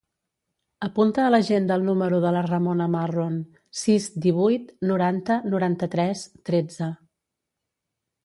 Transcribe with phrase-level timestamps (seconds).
[0.85, 3.35] Apunta a l'agenda el número de la Ramona Marron:
[3.83, 6.89] sis, divuit, noranta, noranta-tres, tretze.